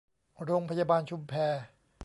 [0.43, 1.33] โรงพยาบาลชุมแพ